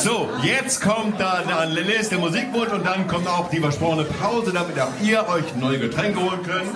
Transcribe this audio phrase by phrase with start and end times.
[0.00, 4.80] So, jetzt kommt dann der nächste Musikwunsch und dann kommt auch die versprochene Pause, damit
[4.80, 6.70] auch ihr euch neue Getränke holen könnt.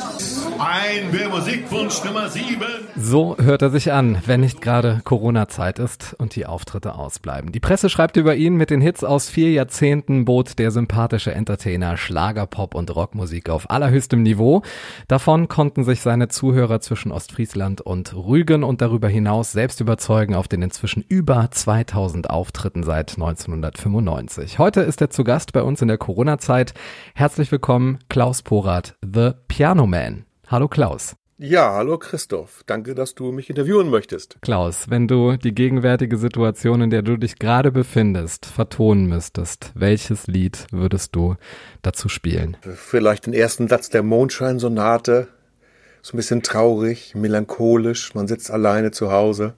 [0.58, 2.60] Ein Musikwunsch Nummer 7.
[2.96, 7.52] So hört er sich an, wenn nicht gerade Corona-Zeit ist und die Auftritte ausbleiben.
[7.52, 11.96] Die Presse schreibt über ihn, mit den Hits aus vier Jahrzehnten bot der sympathische Entertainer
[11.96, 14.62] Schlager, Pop und Rockmusik auf allerhöchstem Niveau.
[15.06, 20.48] Davon konnten sich seine Zuhörer zwischen Ostfriesland und Rügen und darüber hinaus selbst überzeugen auf
[20.48, 24.58] den inzwischen über 2000 Auftritten seit 1995.
[24.58, 26.74] Heute ist er zu Gast bei uns in der Corona-Zeit.
[27.14, 30.24] Herzlich willkommen, Klaus Porath, The Piano Man.
[30.48, 31.16] Hallo Klaus.
[31.44, 32.62] Ja, hallo Christoph.
[32.66, 34.36] Danke, dass du mich interviewen möchtest.
[34.42, 40.28] Klaus, wenn du die gegenwärtige Situation, in der du dich gerade befindest, vertonen müsstest, welches
[40.28, 41.34] Lied würdest du
[41.82, 42.56] dazu spielen?
[42.76, 45.26] Vielleicht den ersten Satz der Mondscheinsonate.
[46.00, 48.14] So ein bisschen traurig, melancholisch.
[48.14, 49.54] Man sitzt alleine zu Hause.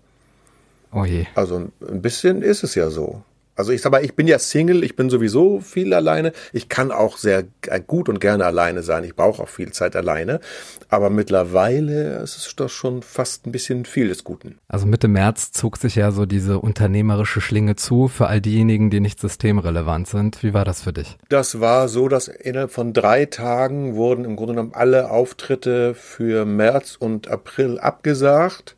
[0.91, 1.27] Oh je.
[1.35, 3.23] Also ein bisschen ist es ja so.
[3.57, 6.33] Also ich sag mal, ich bin ja Single, ich bin sowieso viel alleine.
[6.53, 7.45] Ich kann auch sehr
[7.87, 9.05] gut und gerne alleine sein.
[9.05, 10.41] Ich brauche auch viel Zeit alleine.
[10.89, 14.59] Aber mittlerweile ist es doch schon fast ein bisschen viel des Guten.
[14.69, 19.01] Also Mitte März zog sich ja so diese unternehmerische Schlinge zu für all diejenigen, die
[19.01, 20.43] nicht systemrelevant sind.
[20.43, 21.17] Wie war das für dich?
[21.29, 26.45] Das war so, dass innerhalb von drei Tagen wurden im Grunde genommen alle Auftritte für
[26.45, 28.77] März und April abgesagt.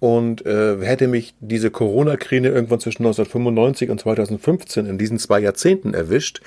[0.00, 5.92] Und äh, hätte mich diese Corona-Krise irgendwann zwischen 1995 und 2015 in diesen zwei Jahrzehnten
[5.94, 6.40] erwischt,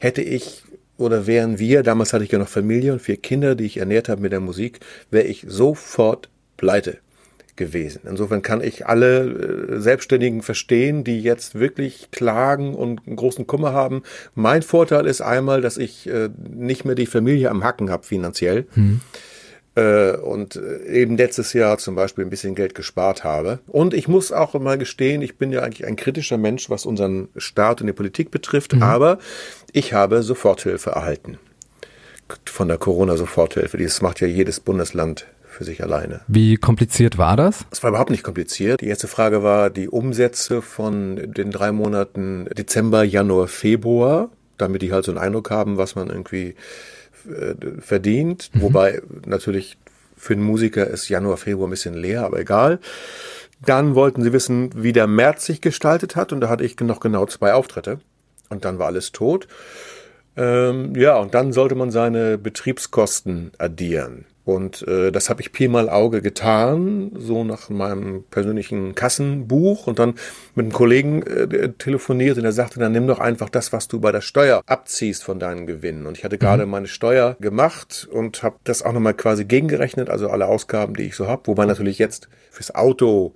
[0.00, 0.62] hätte ich
[0.96, 4.08] oder wären wir, damals hatte ich ja noch Familie und vier Kinder, die ich ernährt
[4.08, 4.78] habe mit der Musik,
[5.10, 6.98] wäre ich sofort pleite
[7.56, 8.02] gewesen.
[8.08, 14.02] Insofern kann ich alle äh, Selbstständigen verstehen, die jetzt wirklich klagen und großen Kummer haben.
[14.34, 18.66] Mein Vorteil ist einmal, dass ich äh, nicht mehr die Familie am Hacken habe finanziell.
[18.74, 19.00] Hm
[20.16, 23.58] und äh, eben letztes Jahr zum Beispiel ein bisschen Geld gespart habe.
[23.66, 27.28] Und ich muss auch mal gestehen, ich bin ja eigentlich ein kritischer Mensch, was unseren
[27.36, 28.82] Staat und die Politik betrifft, mhm.
[28.82, 29.18] aber
[29.72, 31.38] ich habe Soforthilfe erhalten.
[32.46, 33.76] Von der Corona-Soforthilfe.
[33.76, 36.20] Das macht ja jedes Bundesland für sich alleine.
[36.26, 37.66] Wie kompliziert war das?
[37.70, 38.80] Es war überhaupt nicht kompliziert.
[38.80, 44.92] Die erste Frage war die Umsätze von den drei Monaten Dezember, Januar, Februar, damit die
[44.92, 46.54] halt so einen Eindruck haben, was man irgendwie äh,
[47.80, 48.62] verdient, mhm.
[48.62, 49.76] wobei natürlich
[50.16, 52.78] für einen Musiker ist Januar, Februar ein bisschen leer, aber egal.
[53.64, 57.00] Dann wollten sie wissen, wie der März sich gestaltet hat und da hatte ich noch
[57.00, 58.00] genau zwei Auftritte
[58.48, 59.48] und dann war alles tot.
[60.36, 64.26] Ähm, ja, und dann sollte man seine Betriebskosten addieren.
[64.44, 69.98] Und äh, das habe ich Pi mal Auge getan, so nach meinem persönlichen Kassenbuch und
[69.98, 70.14] dann
[70.54, 74.00] mit einem Kollegen äh, telefoniert und er sagte, dann nimm doch einfach das, was du
[74.00, 76.06] bei der Steuer abziehst von deinen Gewinnen.
[76.06, 76.72] Und ich hatte gerade mhm.
[76.72, 81.16] meine Steuer gemacht und habe das auch nochmal quasi gegengerechnet, also alle Ausgaben, die ich
[81.16, 83.34] so habe, wobei natürlich jetzt fürs Auto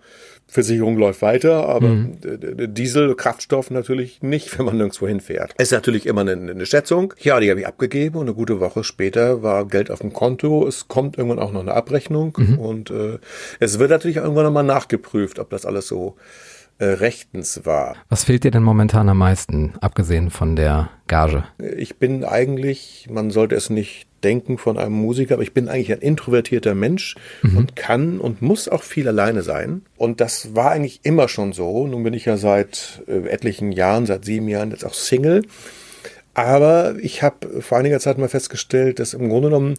[0.50, 2.16] Versicherung läuft weiter, aber mhm.
[2.74, 5.52] Diesel, Kraftstoff natürlich nicht, wenn man nirgendwo hinfährt.
[5.58, 7.12] Es ist natürlich immer eine, eine Schätzung.
[7.18, 10.66] Ja, die habe ich abgegeben und eine gute Woche später war Geld auf dem Konto.
[10.66, 12.58] Es kommt irgendwann auch noch eine Abrechnung mhm.
[12.58, 13.18] und äh,
[13.60, 16.16] es wird natürlich irgendwann nochmal nachgeprüft, ob das alles so
[16.78, 17.94] äh, rechtens war.
[18.08, 21.44] Was fehlt dir denn momentan am meisten, abgesehen von der Gage?
[21.76, 25.92] Ich bin eigentlich, man sollte es nicht denken von einem Musiker, aber ich bin eigentlich
[25.92, 27.58] ein introvertierter Mensch mhm.
[27.58, 29.82] und kann und muss auch viel alleine sein.
[29.96, 31.86] Und das war eigentlich immer schon so.
[31.86, 35.42] Nun bin ich ja seit äh, etlichen Jahren, seit sieben Jahren jetzt auch Single.
[36.38, 39.74] Aber ich habe vor einiger Zeit mal festgestellt, dass im Grunde genommen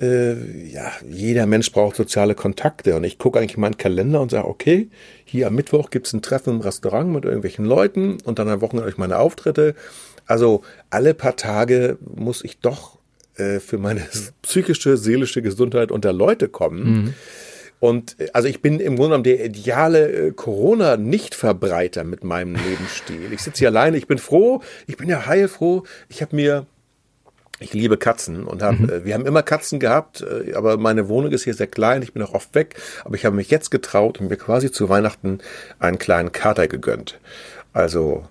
[0.00, 2.96] äh, ja, jeder Mensch braucht soziale Kontakte.
[2.96, 4.88] Und ich gucke eigentlich in meinen Kalender und sage, okay,
[5.24, 8.60] hier am Mittwoch gibt es ein Treffen im Restaurant mit irgendwelchen Leuten und dann am
[8.60, 9.74] Wochenende ich meine Auftritte.
[10.26, 12.98] Also alle paar Tage muss ich doch
[13.36, 14.02] äh, für meine
[14.42, 16.84] psychische, seelische Gesundheit unter Leute kommen.
[16.84, 17.14] Mhm.
[17.80, 23.32] Und äh, also ich bin im Grunde genommen der ideale äh, Corona-Nichtverbreiter mit meinem Lebensstil.
[23.32, 25.84] Ich sitze hier alleine, ich bin froh, ich bin ja heilfroh.
[26.08, 26.66] Ich habe mir
[27.60, 28.90] ich liebe Katzen und hab, mhm.
[28.90, 30.24] Äh, wir haben immer Katzen gehabt,
[30.54, 33.36] aber meine Wohnung ist hier sehr klein, ich bin auch oft weg, aber ich habe
[33.36, 35.38] mich jetzt getraut und mir quasi zu Weihnachten
[35.78, 37.18] einen kleinen Kater gegönnt.
[37.74, 38.24] Also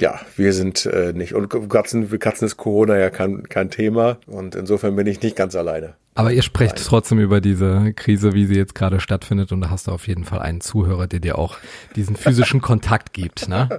[0.00, 4.18] ja, wir sind äh, nicht und Katzen, für Katzen ist Corona ja kein, kein Thema
[4.26, 5.94] und insofern bin ich nicht ganz alleine.
[6.14, 6.84] Aber ihr sprecht Nein.
[6.86, 10.24] trotzdem über diese Krise, wie sie jetzt gerade stattfindet und da hast du auf jeden
[10.24, 11.56] Fall einen Zuhörer, der dir auch
[11.94, 13.68] diesen physischen Kontakt gibt, ne?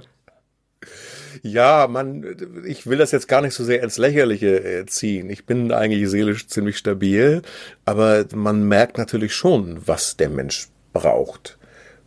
[1.42, 2.24] Ja, man,
[2.66, 5.30] ich will das jetzt gar nicht so sehr ins Lächerliche äh, ziehen.
[5.30, 7.42] Ich bin eigentlich seelisch ziemlich stabil,
[7.84, 11.58] aber man merkt natürlich schon, was der Mensch braucht.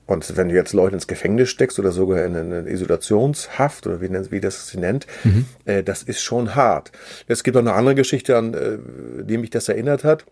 [0.07, 4.31] Und wenn du jetzt Leute ins Gefängnis steckst oder sogar in eine Isolationshaft oder wie,
[4.31, 5.45] wie das sie nennt, mhm.
[5.65, 6.91] äh, das ist schon hart.
[7.27, 8.77] Es gibt auch eine andere Geschichte, an äh,
[9.23, 10.25] die mich das erinnert hat.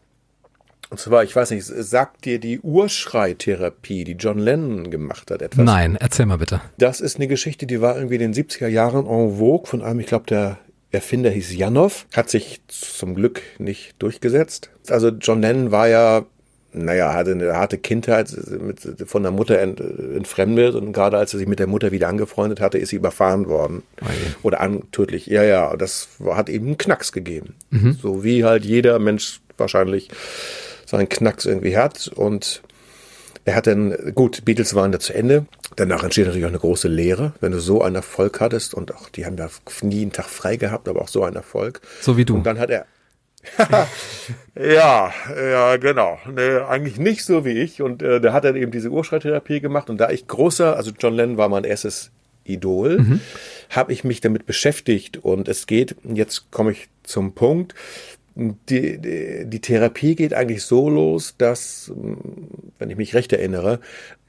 [0.93, 5.65] Und zwar, ich weiß nicht, sagt dir die Urschreitherapie, die John Lennon gemacht hat, etwas?
[5.65, 6.61] Nein, erzähl mal bitte.
[6.77, 10.01] Das ist eine Geschichte, die war irgendwie in den 70er Jahren en vogue von einem,
[10.01, 10.59] ich glaube, der
[10.91, 14.69] Erfinder hieß Janov, hat sich zum Glück nicht durchgesetzt.
[14.87, 16.25] Also John Lennon war ja
[16.73, 18.31] naja, hatte eine harte Kindheit
[18.61, 22.07] mit, von der Mutter ent, entfremdet und gerade als er sich mit der Mutter wieder
[22.07, 23.81] angefreundet hatte, ist sie überfahren worden.
[23.99, 24.11] Okay.
[24.43, 25.25] Oder an, tödlich.
[25.25, 27.55] Ja, ja, das hat eben einen Knacks gegeben.
[27.71, 27.97] Mhm.
[27.99, 30.09] So wie halt jeder Mensch wahrscheinlich
[30.97, 32.61] seinen Knacks irgendwie hat und
[33.45, 35.45] er hat dann, gut, Beatles waren da zu Ende.
[35.75, 39.09] Danach entsteht natürlich auch eine große Lehre, wenn du so einen Erfolg hattest und auch,
[39.09, 39.49] die haben ja
[39.81, 41.81] nie einen Tag frei gehabt, aber auch so einen Erfolg.
[41.99, 42.35] So wie du.
[42.35, 42.85] Und dann hat er,
[44.55, 46.17] ja, ja, genau.
[46.33, 47.81] Nee, eigentlich nicht so wie ich.
[47.81, 49.89] Und äh, da hat er eben diese Urschreittherapie gemacht.
[49.89, 52.11] Und da ich großer, also John Lennon war mein erstes
[52.45, 53.19] Idol, mhm.
[53.69, 55.17] habe ich mich damit beschäftigt.
[55.17, 57.75] Und es geht, jetzt komme ich zum Punkt,
[58.35, 61.91] die, die, die Therapie geht eigentlich so los, dass,
[62.79, 63.79] wenn ich mich recht erinnere,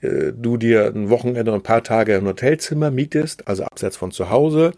[0.03, 4.31] äh, du dir ein Wochenende ein paar Tage ein Hotelzimmer mietest, also abseits von zu
[4.31, 4.73] Hause,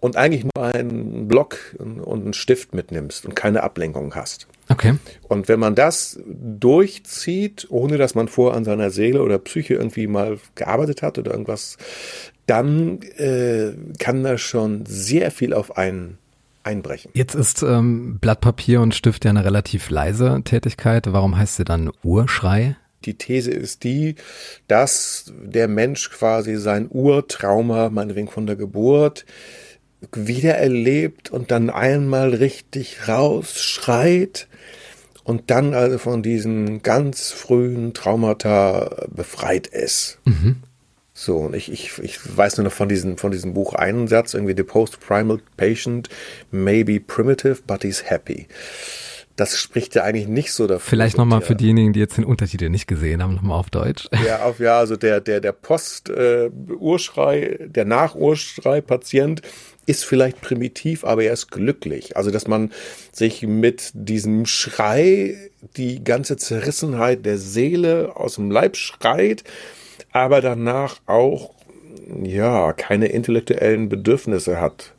[0.00, 4.48] und eigentlich nur einen Block und einen Stift mitnimmst und keine Ablenkung hast.
[4.68, 4.94] Okay.
[5.28, 10.06] Und wenn man das durchzieht, ohne dass man vorher an seiner Seele oder Psyche irgendwie
[10.06, 11.76] mal gearbeitet hat oder irgendwas,
[12.46, 16.18] dann äh, kann da schon sehr viel auf einen
[16.64, 17.10] einbrechen.
[17.14, 21.12] Jetzt ist ähm, Blatt Papier und Stift ja eine relativ leise Tätigkeit.
[21.12, 22.76] Warum heißt sie dann Urschrei?
[23.04, 24.14] Die These ist die,
[24.68, 29.24] dass der Mensch quasi sein Urtrauma, meinetwegen von der Geburt,
[30.12, 34.48] wiedererlebt und dann einmal richtig rausschreit
[35.24, 40.18] und dann also von diesen ganz frühen Traumata befreit ist.
[40.24, 40.62] Mhm.
[41.22, 44.34] So, und ich, ich, ich weiß nur noch von diesem, von diesem Buch einen Satz,
[44.34, 46.08] irgendwie The Post-Primal Patient
[46.50, 48.48] may be primitive, but he's happy.
[49.36, 50.90] Das spricht ja eigentlich nicht so dafür.
[50.90, 54.08] Vielleicht nochmal für diejenigen, die jetzt den Untertitel nicht gesehen haben, nochmal auf Deutsch.
[54.26, 59.42] Ja, auf, ja, also der, der, der Post-Urschrei, äh, der Nach-Urschrei-Patient
[59.86, 62.16] ist vielleicht primitiv, aber er ist glücklich.
[62.16, 62.72] Also, dass man
[63.12, 65.36] sich mit diesem Schrei
[65.76, 69.44] die ganze Zerrissenheit der Seele aus dem Leib schreit,
[70.12, 71.50] aber danach auch,
[72.22, 74.92] ja, keine intellektuellen Bedürfnisse hat.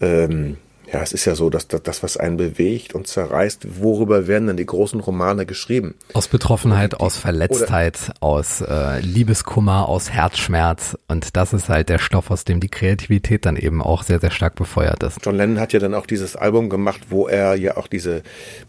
[0.00, 0.58] Ähm,
[0.92, 4.56] ja, es ist ja so, dass das, was einen bewegt und zerreißt, worüber werden dann
[4.56, 5.94] die großen Romane geschrieben?
[6.12, 10.96] Aus Betroffenheit, aus Verletztheit, aus äh, Liebeskummer, aus Herzschmerz.
[11.08, 14.30] Und das ist halt der Stoff, aus dem die Kreativität dann eben auch sehr, sehr
[14.30, 15.18] stark befeuert ist.
[15.24, 18.22] John Lennon hat ja dann auch dieses Album gemacht, wo er ja auch diese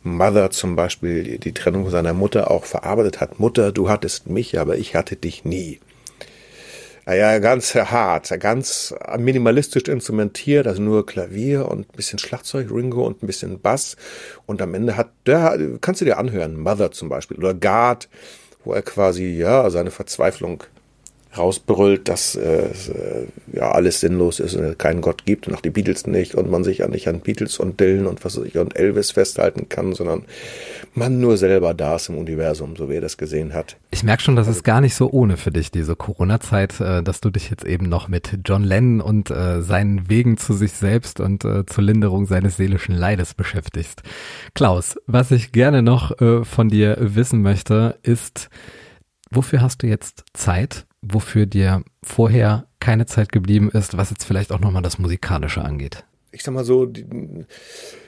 [0.04, 3.40] Mother zum Beispiel, die Trennung seiner Mutter auch verarbeitet hat.
[3.40, 5.80] Mutter, du hattest mich, aber ich hatte dich nie
[7.14, 13.24] ja, ganz hart, ganz minimalistisch instrumentiert, also nur Klavier und ein bisschen Schlagzeug, Ringo und
[13.24, 13.96] ein bisschen Bass.
[14.46, 18.10] Und am Ende hat, der, kannst du dir anhören, Mother zum Beispiel oder Guard,
[18.66, 20.64] wo er quasi, ja, seine Verzweiflung
[21.36, 22.70] rausbrüllt, dass äh,
[23.52, 26.50] ja alles sinnlos ist und es keinen Gott gibt und auch die Beatles nicht und
[26.50, 29.70] man sich ja nicht an Beatles und Dylan und was weiß ich und Elvis festhalten
[29.70, 30.24] kann, sondern
[30.94, 33.78] man nur selber da ist im Universum, so wie er das gesehen hat.
[33.92, 37.22] Ich merke schon, das ist gar nicht so ohne für dich, diese Corona-Zeit, äh, dass
[37.22, 41.20] du dich jetzt eben noch mit John Lennon und äh, seinen Wegen zu sich selbst
[41.20, 44.02] und äh, zur Linderung seines seelischen Leides beschäftigst.
[44.56, 48.50] Klaus, was ich gerne noch äh, von dir wissen möchte, ist,
[49.30, 54.52] wofür hast du jetzt Zeit wofür dir vorher keine Zeit geblieben ist, was jetzt vielleicht
[54.52, 56.04] auch nochmal das Musikalische angeht?
[56.32, 57.06] Ich sag mal so, die,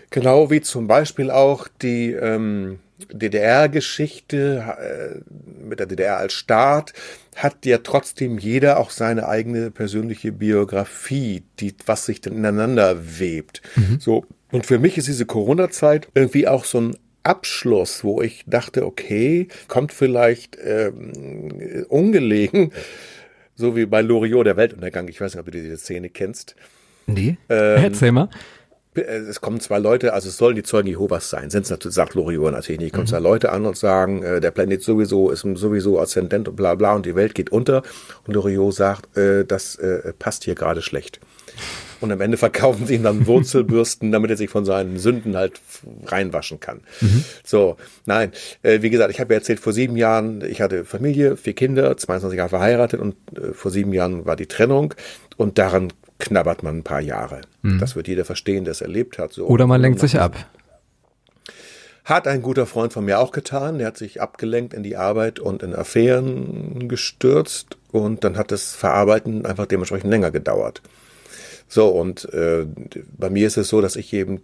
[0.09, 2.79] genau wie zum Beispiel auch die ähm,
[3.11, 6.93] DDR-Geschichte äh, mit der DDR als Staat,
[7.35, 13.61] hat ja trotzdem jeder auch seine eigene persönliche Biografie, die, was sich dann ineinander webt.
[13.75, 13.99] Mhm.
[13.99, 14.25] So.
[14.51, 19.47] Und für mich ist diese Corona-Zeit irgendwie auch so ein Abschluss, wo ich dachte, okay,
[19.67, 22.71] kommt vielleicht ähm, ungelegen,
[23.55, 25.07] so wie bei Loriot der Weltuntergang.
[25.07, 26.55] Ich weiß nicht, ob du diese Szene kennst.
[27.07, 27.37] Nee.
[27.49, 28.29] Ähm, Erzähl mal.
[28.95, 31.95] Äh, es kommen zwei Leute, also es sollen die Zeugen Jehovas sein, sind es natürlich,
[31.95, 32.93] sagt Loriot natürlich nicht.
[32.93, 33.09] Kommen mhm.
[33.09, 36.95] zwei Leute an und sagen, äh, der Planet sowieso ist sowieso aszendent und bla bla
[36.95, 37.83] und die Welt geht unter.
[38.25, 41.19] Und Loriot sagt, äh, das äh, passt hier gerade schlecht.
[42.01, 45.59] Und am Ende verkaufen sie ihm dann Wurzelbürsten, damit er sich von seinen Sünden halt
[46.05, 46.81] reinwaschen kann.
[47.01, 47.23] Mhm.
[47.43, 48.31] So, nein,
[48.63, 51.95] äh, wie gesagt, ich habe ja erzählt, vor sieben Jahren, ich hatte Familie, vier Kinder,
[51.97, 54.93] 22 Jahre verheiratet und äh, vor sieben Jahren war die Trennung
[55.37, 57.41] und daran knabbert man ein paar Jahre.
[57.61, 57.79] Mhm.
[57.79, 59.33] Das wird jeder verstehen, der es erlebt hat.
[59.33, 59.47] So.
[59.47, 60.35] Oder man lenkt sich ab.
[62.05, 63.77] Hat ein guter Freund von mir auch getan.
[63.77, 68.73] Der hat sich abgelenkt in die Arbeit und in Affären gestürzt und dann hat das
[68.73, 70.81] Verarbeiten einfach dementsprechend länger gedauert.
[71.69, 72.65] So, und äh,
[73.15, 74.41] bei mir ist es so, dass ich eben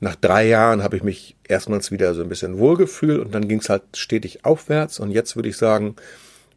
[0.00, 3.60] nach drei Jahren habe ich mich erstmals wieder so ein bisschen wohlgefühlt und dann ging
[3.60, 5.96] es halt stetig aufwärts und jetzt würde ich sagen,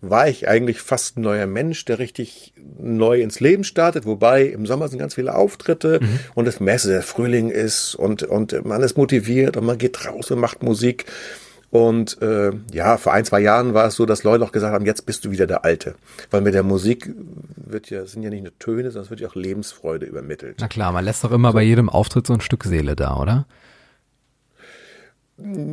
[0.02, 4.66] war ich eigentlich fast ein neuer Mensch, der richtig neu ins Leben startet, wobei im
[4.66, 6.20] Sommer sind ganz viele Auftritte mhm.
[6.36, 10.32] und das Messe, der Frühling ist und, und man ist motiviert und man geht raus
[10.32, 11.06] und macht Musik.
[11.74, 14.86] Und äh, ja, vor ein, zwei Jahren war es so, dass Leute auch gesagt haben,
[14.86, 15.96] jetzt bist du wieder der Alte.
[16.30, 17.10] Weil mit der Musik
[17.56, 20.58] wird ja, sind ja nicht nur Töne, sondern es wird ja auch Lebensfreude übermittelt.
[20.60, 21.56] Na klar, man lässt doch immer so.
[21.56, 23.48] bei jedem Auftritt so ein Stück Seele da, oder?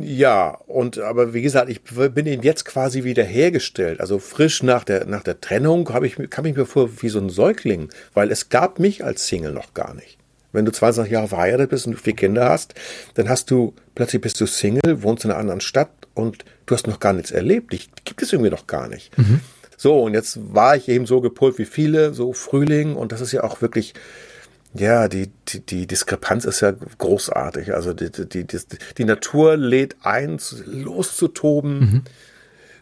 [0.01, 3.99] Ja, und aber wie gesagt, ich bin eben jetzt quasi wieder hergestellt.
[3.99, 7.19] Also frisch nach der, nach der Trennung habe ich, kam ich mir vor wie so
[7.19, 10.17] ein Säugling, weil es gab mich als Single noch gar nicht.
[10.51, 12.73] Wenn du 20 Jahre verheiratet bist und du vier Kinder hast,
[13.15, 16.87] dann hast du, plötzlich bist du Single, wohnst in einer anderen Stadt und du hast
[16.87, 17.73] noch gar nichts erlebt.
[17.73, 19.17] Dich gibt es irgendwie noch gar nicht.
[19.17, 19.39] Mhm.
[19.77, 23.31] So, und jetzt war ich eben so gepolt wie viele, so Frühling, und das ist
[23.31, 23.93] ja auch wirklich,
[24.73, 27.73] ja, die, die, die Diskrepanz ist ja großartig.
[27.73, 28.59] Also die, die, die,
[28.97, 32.03] die Natur lädt ein, loszutoben,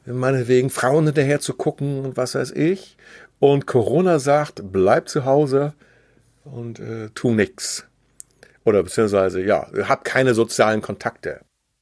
[0.06, 0.20] mhm.
[0.20, 2.98] meinetwegen Frauen hinterher zu gucken und was weiß ich.
[3.40, 5.74] Und Corona sagt, bleib zu Hause
[6.44, 7.86] und äh, tu nix.
[8.66, 11.42] Oder beziehungsweise, ja, hab keine sozialen Kontakte.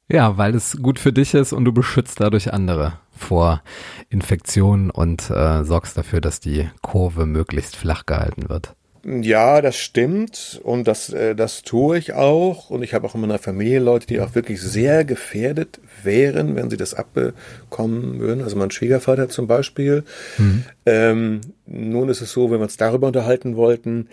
[0.09, 3.61] Ja, weil es gut für dich ist und du beschützt dadurch andere vor
[4.09, 8.73] Infektionen und äh, sorgst dafür, dass die Kurve möglichst flach gehalten wird.
[9.09, 12.69] Ja, das stimmt und das, äh, das tue ich auch.
[12.69, 16.69] Und ich habe auch in meiner Familie Leute, die auch wirklich sehr gefährdet wären, wenn
[16.69, 18.43] sie das abbekommen würden.
[18.43, 20.03] Also mein Schwiegervater zum Beispiel.
[20.37, 20.65] Mhm.
[20.85, 24.09] Ähm, nun ist es so, wenn wir uns darüber unterhalten wollten,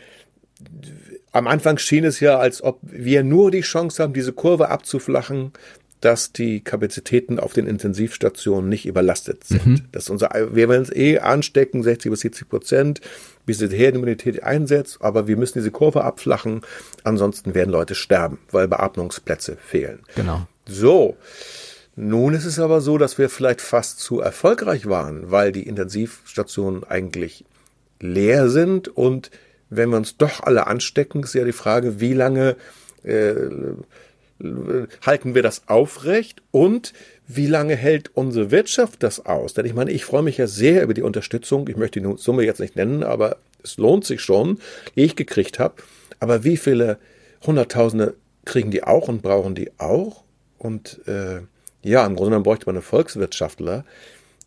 [1.33, 5.53] am Anfang schien es ja, als ob wir nur die Chance haben, diese Kurve abzuflachen,
[6.05, 9.67] dass die Kapazitäten auf den Intensivstationen nicht überlastet sind.
[9.67, 9.83] Mhm.
[9.91, 13.01] Dass unser, wir werden es eh anstecken, 60 bis 70 Prozent,
[13.47, 16.61] bis die Herdenimmunität einsetzt, aber wir müssen diese Kurve abflachen,
[17.05, 20.01] ansonsten werden Leute sterben, weil Beatmungsplätze fehlen.
[20.15, 20.47] Genau.
[20.67, 21.17] So.
[21.97, 26.85] Nun ist es aber so, dass wir vielleicht fast zu erfolgreich waren, weil die Intensivstationen
[26.85, 27.45] eigentlich
[28.01, 29.31] leer sind und
[29.77, 32.57] wenn wir uns doch alle anstecken, ist ja die Frage, wie lange
[33.03, 33.35] äh,
[35.05, 36.93] halten wir das aufrecht und
[37.27, 39.55] wie lange hält unsere Wirtschaft das aus?
[39.55, 41.69] Denn ich meine, ich freue mich ja sehr über die Unterstützung.
[41.69, 44.59] Ich möchte die Summe jetzt nicht nennen, aber es lohnt sich schon,
[44.97, 45.77] die ich gekriegt habe.
[46.21, 46.99] Aber wie viele
[47.47, 48.15] Hunderttausende
[48.45, 50.25] kriegen die auch und brauchen die auch?
[50.59, 51.41] Und äh,
[51.83, 53.85] ja, im Grunde genommen bräuchte man einen Volkswirtschaftler,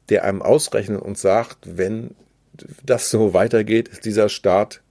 [0.09, 2.11] der einem ausrechnet und sagt, wenn
[2.85, 4.81] das so weitergeht, ist dieser Staat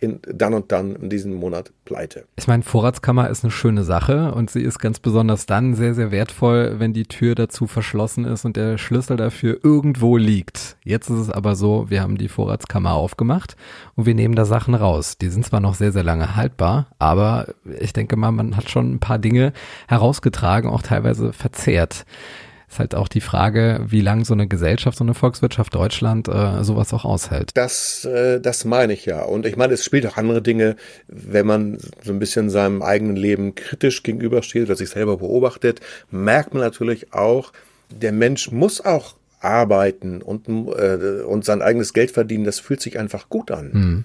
[0.00, 2.24] in, dann und dann in diesem Monat pleite.
[2.36, 6.10] Ich meine, Vorratskammer ist eine schöne Sache und sie ist ganz besonders dann sehr, sehr
[6.10, 10.76] wertvoll, wenn die Tür dazu verschlossen ist und der Schlüssel dafür irgendwo liegt.
[10.84, 13.56] Jetzt ist es aber so, wir haben die Vorratskammer aufgemacht
[13.94, 15.18] und wir nehmen da Sachen raus.
[15.18, 17.48] Die sind zwar noch sehr, sehr lange haltbar, aber
[17.80, 19.52] ich denke mal, man hat schon ein paar Dinge
[19.88, 22.04] herausgetragen, auch teilweise verzehrt
[22.68, 26.64] ist halt auch die Frage, wie lange so eine Gesellschaft, so eine Volkswirtschaft Deutschland äh,
[26.64, 27.50] sowas auch aushält.
[27.54, 29.22] Das, äh, das meine ich ja.
[29.22, 33.16] Und ich meine, es spielt auch andere Dinge, wenn man so ein bisschen seinem eigenen
[33.16, 35.80] Leben kritisch gegenübersteht oder sich selber beobachtet,
[36.10, 37.52] merkt man natürlich auch,
[37.90, 42.44] der Mensch muss auch arbeiten und, äh, und sein eigenes Geld verdienen.
[42.44, 43.70] Das fühlt sich einfach gut an.
[43.72, 44.04] Mhm.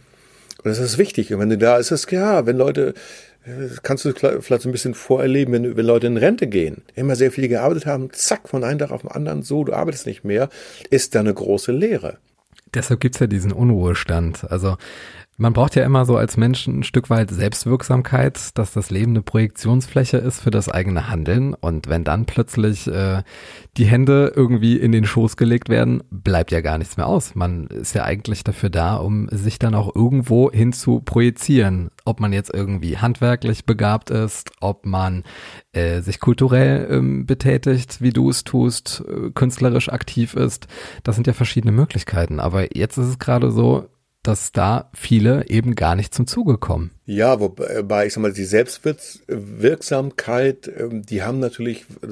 [0.63, 1.33] Und das ist wichtig.
[1.33, 2.93] Und wenn du da ist es ja, wenn Leute
[3.45, 7.15] das kannst du vielleicht so ein bisschen vorerleben, wenn, wenn Leute in Rente gehen, immer
[7.15, 10.23] sehr viel gearbeitet haben, zack, von einem Tag auf den anderen, so, du arbeitest nicht
[10.23, 10.49] mehr,
[10.89, 12.17] ist da eine große Lehre.
[12.73, 14.49] Deshalb gibt's ja diesen Unruhestand.
[14.49, 14.77] Also
[15.41, 19.23] man braucht ja immer so als Mensch ein Stück weit Selbstwirksamkeit, dass das Leben eine
[19.23, 21.55] Projektionsfläche ist für das eigene Handeln.
[21.55, 23.23] Und wenn dann plötzlich äh,
[23.75, 27.33] die Hände irgendwie in den Schoß gelegt werden, bleibt ja gar nichts mehr aus.
[27.33, 31.89] Man ist ja eigentlich dafür da, um sich dann auch irgendwo hin zu projizieren.
[32.05, 35.23] Ob man jetzt irgendwie handwerklich begabt ist, ob man
[35.71, 40.67] äh, sich kulturell ähm, betätigt, wie du es tust, äh, künstlerisch aktiv ist.
[41.01, 42.39] Das sind ja verschiedene Möglichkeiten.
[42.39, 43.87] Aber jetzt ist es gerade so,
[44.23, 46.91] dass da viele eben gar nicht zum Zuge kommen.
[47.05, 52.11] Ja, wobei ich sag mal, die Selbstwirksamkeit, ähm, die haben natürlich äh,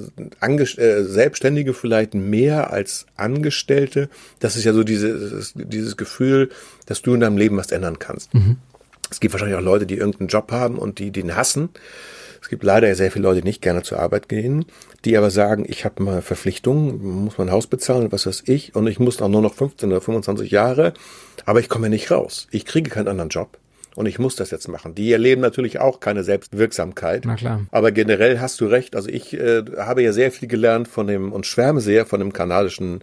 [1.04, 4.10] Selbstständige vielleicht mehr als Angestellte.
[4.40, 6.50] Das ist ja so dieses, dieses Gefühl,
[6.88, 8.34] dass du in deinem Leben was ändern kannst.
[8.34, 8.56] Mhm.
[9.12, 11.70] Es gibt wahrscheinlich auch Leute, die irgendeinen Job haben und die den hassen.
[12.42, 14.66] Es gibt leider sehr viele Leute, die nicht gerne zur Arbeit gehen,
[15.06, 18.88] die aber sagen, ich habe mal Verpflichtungen, muss mein Haus bezahlen, was weiß ich, und
[18.88, 20.94] ich muss auch nur noch 15 oder 25 Jahre,
[21.46, 22.48] aber ich komme nicht raus.
[22.52, 23.58] Ich kriege keinen anderen Job.
[23.96, 24.96] und ich muss das jetzt machen.
[24.96, 27.24] Die erleben natürlich auch keine Selbstwirksamkeit.
[27.26, 27.66] Na klar.
[27.72, 28.96] Aber generell hast du recht.
[28.96, 32.32] Also ich äh, habe ja sehr viel gelernt von dem und schwärme sehr von dem
[32.32, 33.02] kanadischen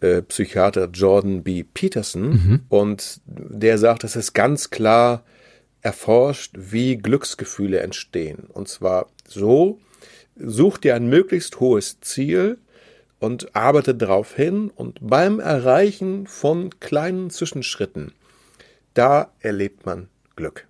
[0.00, 1.62] äh, Psychiater Jordan B.
[1.62, 2.28] Peterson.
[2.28, 2.60] Mhm.
[2.68, 5.24] Und der sagt, es ist ganz klar
[5.80, 8.44] erforscht, wie Glücksgefühle entstehen.
[8.52, 9.78] Und zwar so,
[10.36, 12.58] such dir ein möglichst hohes Ziel
[13.24, 18.12] und arbeite darauf hin und beim Erreichen von kleinen Zwischenschritten,
[18.92, 20.66] da erlebt man Glück.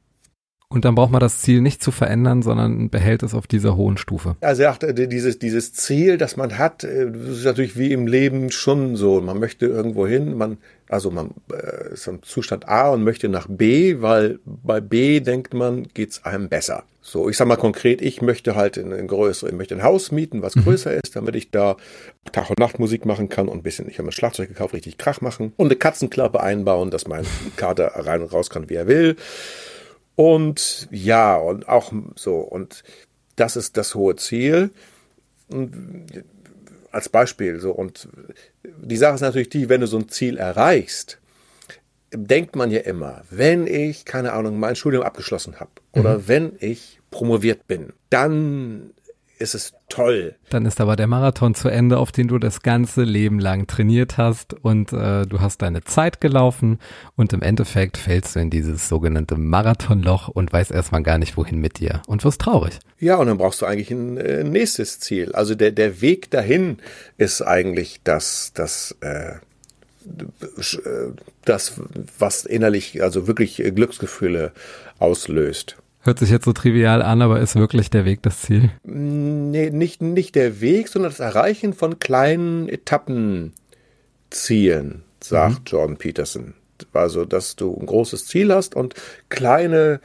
[0.68, 3.96] Und dann braucht man das Ziel nicht zu verändern, sondern behält es auf dieser hohen
[3.96, 4.36] Stufe.
[4.40, 8.06] Er sagt, äh, dieses, dieses Ziel, das man hat, äh, das ist natürlich wie im
[8.06, 9.20] Leben schon so.
[9.20, 10.58] Man möchte irgendwo hin, man,
[10.88, 15.54] also man äh, ist im Zustand A und möchte nach B, weil bei B denkt
[15.54, 16.84] man, geht's einem besser.
[17.06, 20.10] So, ich sag mal konkret, ich möchte halt in ein größeres, ich möchte ein Haus
[20.10, 20.62] mieten, was mhm.
[20.62, 21.76] größer ist, damit ich da
[22.32, 24.96] Tag und Nacht Musik machen kann und ein bisschen, ich habe ein Schlagzeug gekauft, richtig
[24.96, 28.86] Krach machen und eine Katzenklappe einbauen, dass mein Kater rein und raus kann, wie er
[28.86, 29.16] will.
[30.16, 32.82] Und ja, und auch so, und
[33.36, 34.70] das ist das hohe Ziel.
[35.48, 36.06] Und
[36.90, 38.08] als Beispiel so, und
[38.62, 41.18] die Sache ist natürlich die, wenn du so ein Ziel erreichst,
[42.14, 46.28] denkt man ja immer, wenn ich, keine Ahnung, mein Studium abgeschlossen habe oder mhm.
[46.28, 48.92] wenn ich promoviert bin, dann
[49.38, 50.36] ist es toll.
[50.50, 54.16] Dann ist aber der Marathon zu Ende, auf den du das ganze Leben lang trainiert
[54.16, 56.78] hast und äh, du hast deine Zeit gelaufen
[57.16, 61.58] und im Endeffekt fällst du in dieses sogenannte Marathonloch und weißt erstmal gar nicht, wohin
[61.58, 62.78] mit dir und wirst traurig.
[62.98, 65.32] Ja, und dann brauchst du eigentlich ein äh, nächstes Ziel.
[65.32, 66.78] Also der, der Weg dahin
[67.18, 69.34] ist eigentlich das, das, äh
[71.44, 71.80] das,
[72.18, 74.52] was innerlich, also wirklich Glücksgefühle
[74.98, 75.76] auslöst.
[76.00, 78.70] Hört sich jetzt so trivial an, aber ist wirklich der Weg das Ziel?
[78.82, 83.54] Nee, nicht, nicht der Weg, sondern das Erreichen von kleinen Etappenzielen,
[85.20, 85.64] sagt mhm.
[85.64, 86.52] Jordan Peterson.
[86.92, 88.94] Also, dass du ein großes Ziel hast und
[89.30, 90.00] kleine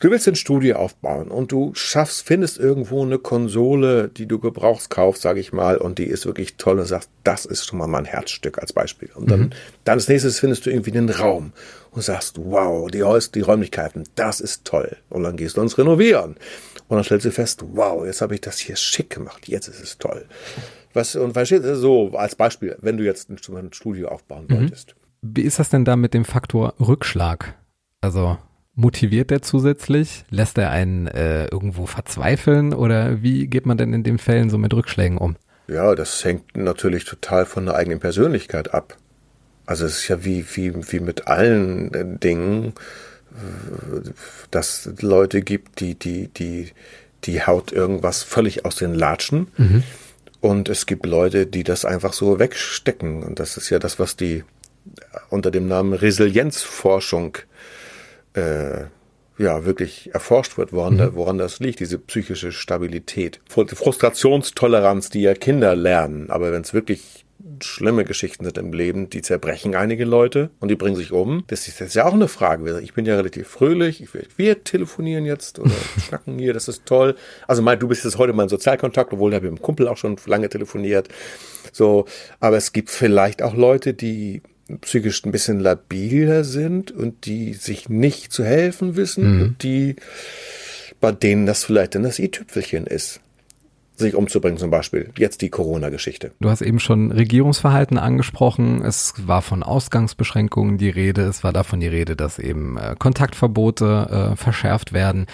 [0.00, 4.90] Du willst ein Studio aufbauen und du schaffst, findest irgendwo eine Konsole, die du gebrauchst,
[4.90, 7.88] kaufst, sage ich mal, und die ist wirklich toll und sagst, das ist schon mal
[7.88, 9.10] mein Herzstück als Beispiel.
[9.16, 9.50] Und dann, mhm.
[9.82, 11.52] dann als nächstes findest du irgendwie einen Raum
[11.90, 14.96] und sagst, wow, die, die Räumlichkeiten, das ist toll.
[15.08, 16.36] Und dann gehst du uns renovieren.
[16.86, 19.82] Und dann stellst du fest, wow, jetzt habe ich das hier schick gemacht, jetzt ist
[19.82, 20.26] es toll.
[20.94, 23.38] Was, und verstehst du, so als Beispiel, wenn du jetzt ein
[23.72, 24.54] Studio aufbauen mhm.
[24.54, 24.94] wolltest.
[25.22, 27.56] Wie ist das denn da mit dem Faktor Rückschlag?
[28.00, 28.38] Also
[28.80, 30.24] Motiviert er zusätzlich?
[30.30, 34.56] Lässt er einen äh, irgendwo verzweifeln oder wie geht man denn in den Fällen so
[34.56, 35.34] mit Rückschlägen um?
[35.66, 38.96] Ja, das hängt natürlich total von der eigenen Persönlichkeit ab.
[39.66, 42.72] Also es ist ja wie, wie, wie mit allen äh, Dingen,
[44.52, 46.70] dass es Leute gibt, die, die, die,
[47.24, 49.48] die haut irgendwas völlig aus den Latschen.
[49.56, 49.82] Mhm.
[50.40, 53.24] Und es gibt Leute, die das einfach so wegstecken.
[53.24, 54.44] Und das ist ja das, was die
[55.30, 57.38] unter dem Namen Resilienzforschung
[58.34, 58.84] äh,
[59.38, 61.14] ja, wirklich erforscht wird, woran, mhm.
[61.14, 63.40] woran das liegt, diese psychische Stabilität.
[63.48, 66.30] Frustrationstoleranz, die ja Kinder lernen.
[66.30, 67.24] Aber wenn es wirklich
[67.62, 71.44] schlimme Geschichten sind im Leben, die zerbrechen einige Leute und die bringen sich um.
[71.46, 72.80] Das ist jetzt ja auch eine Frage.
[72.80, 74.02] Ich bin ja relativ fröhlich.
[74.02, 75.70] Ich will, wir telefonieren jetzt oder
[76.06, 77.14] schnacken hier, das ist toll.
[77.46, 80.16] Also mein, du bist jetzt heute mein Sozialkontakt, obwohl ich mit dem Kumpel auch schon
[80.26, 81.08] lange telefoniert.
[81.72, 82.06] So,
[82.40, 84.42] aber es gibt vielleicht auch Leute, die
[84.80, 89.42] psychisch ein bisschen labiler sind und die sich nicht zu helfen wissen mhm.
[89.42, 89.96] und die,
[91.00, 93.20] bei denen das vielleicht dann das i-Tüpfelchen ist
[93.98, 95.10] sich umzubringen zum Beispiel.
[95.16, 96.30] Jetzt die Corona-Geschichte.
[96.40, 98.82] Du hast eben schon Regierungsverhalten angesprochen.
[98.84, 101.22] Es war von Ausgangsbeschränkungen die Rede.
[101.22, 105.26] Es war davon die Rede, dass eben äh, Kontaktverbote äh, verschärft werden.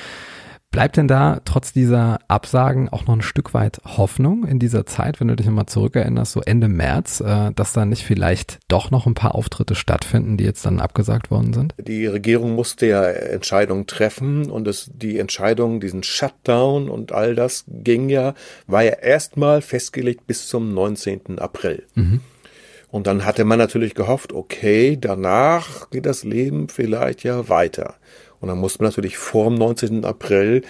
[0.74, 5.20] Bleibt denn da trotz dieser Absagen auch noch ein Stück weit Hoffnung in dieser Zeit,
[5.20, 9.06] wenn du dich nochmal zurückerinnerst, so Ende März, äh, dass da nicht vielleicht doch noch
[9.06, 11.76] ein paar Auftritte stattfinden, die jetzt dann abgesagt worden sind?
[11.78, 17.66] Die Regierung musste ja Entscheidungen treffen und es, die Entscheidung, diesen Shutdown und all das
[17.68, 18.34] ging ja,
[18.66, 21.38] war ja erstmal festgelegt bis zum 19.
[21.38, 21.84] April.
[21.94, 22.20] Mhm.
[22.94, 27.94] Und dann hatte man natürlich gehofft, okay, danach geht das Leben vielleicht ja weiter.
[28.44, 30.04] Und dann muss man natürlich vor dem 19.
[30.04, 30.60] April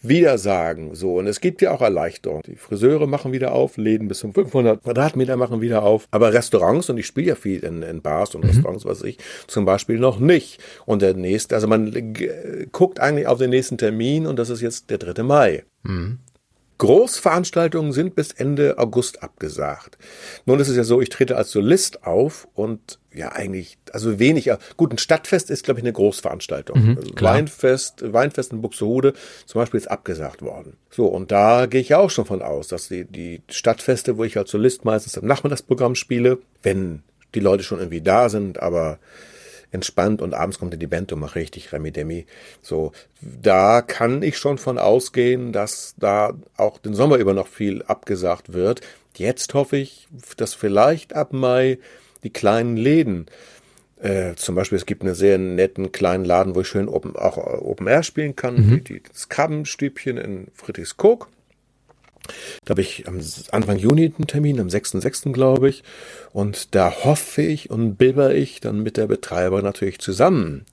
[0.00, 0.94] wieder sagen.
[0.94, 2.40] So, und es gibt ja auch Erleichterung.
[2.46, 6.08] Die Friseure machen wieder auf, Läden bis zum 500 Quadratmeter machen wieder auf.
[6.12, 8.52] Aber Restaurants, und ich spiele ja viel in, in Bars und mhm.
[8.52, 10.62] Restaurants, was ich, zum Beispiel noch nicht.
[10.86, 11.92] Und der nächste, also man
[12.72, 15.22] guckt eigentlich auf den nächsten Termin und das ist jetzt der 3.
[15.24, 15.64] Mai.
[15.82, 16.20] Mhm.
[16.78, 19.96] Großveranstaltungen sind bis Ende August abgesagt.
[20.44, 24.58] Nun ist es ja so, ich trete als Solist auf und ja eigentlich, also weniger.
[24.76, 26.90] Gut, ein Stadtfest ist, glaube ich, eine Großveranstaltung.
[26.90, 29.12] Mhm, also Weinfest, Weinfest in Buxtehude
[29.46, 30.76] zum Beispiel ist abgesagt worden.
[30.90, 34.24] So, und da gehe ich ja auch schon von aus, dass die, die Stadtfeste, wo
[34.24, 37.02] ich als Solist meistens im Nachmittagsprogramm spiele, wenn
[37.34, 38.98] die Leute schon irgendwie da sind, aber
[39.74, 42.26] entspannt und abends kommt in die Band und macht richtig Remi Demi.
[42.62, 47.82] So, da kann ich schon von ausgehen, dass da auch den Sommer über noch viel
[47.82, 48.80] abgesagt wird.
[49.16, 51.78] Jetzt hoffe ich, dass vielleicht ab Mai
[52.22, 53.26] die kleinen Läden
[54.00, 57.38] äh, zum Beispiel, es gibt einen sehr netten kleinen Laden, wo ich schön open, auch
[57.38, 58.56] Open Air spielen kann.
[58.56, 58.84] Mhm.
[58.84, 61.28] Die, das Krabbenstübchen in Friedrichskoog.
[62.64, 65.32] Da habe ich am Anfang Juni einen Termin, am 6.6.
[65.32, 65.82] glaube ich.
[66.32, 70.64] Und da hoffe ich und bibber ich dann mit der Betreiber natürlich zusammen,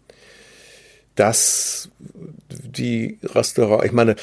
[1.16, 1.90] dass
[2.50, 4.16] die Restaurants, ich meine,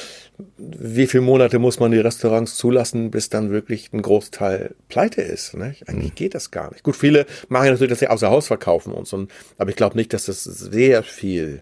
[0.57, 5.55] wie viele Monate muss man die Restaurants zulassen, bis dann wirklich ein Großteil pleite ist?
[5.55, 5.75] Ne?
[5.85, 6.83] Eigentlich geht das gar nicht.
[6.83, 10.13] Gut, viele machen ja natürlich, dass sie außer Haus verkaufen und, aber ich glaube nicht,
[10.13, 11.61] dass das sehr viel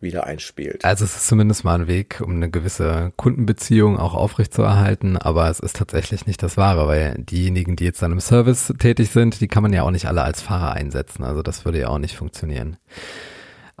[0.00, 0.84] wieder einspielt.
[0.84, 5.60] Also es ist zumindest mal ein Weg, um eine gewisse Kundenbeziehung auch aufrechtzuerhalten, aber es
[5.60, 9.48] ist tatsächlich nicht das Wahre, weil diejenigen, die jetzt dann im Service tätig sind, die
[9.48, 11.24] kann man ja auch nicht alle als Fahrer einsetzen.
[11.24, 12.76] Also das würde ja auch nicht funktionieren.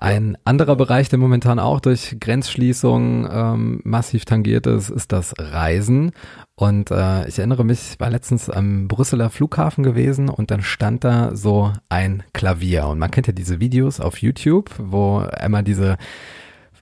[0.00, 6.12] Ein anderer Bereich, der momentan auch durch Grenzschließungen ähm, massiv tangiert ist, ist das Reisen.
[6.54, 11.02] Und äh, ich erinnere mich, ich war letztens am Brüsseler Flughafen gewesen und dann stand
[11.02, 12.86] da so ein Klavier.
[12.86, 15.96] Und man kennt ja diese Videos auf YouTube, wo einmal diese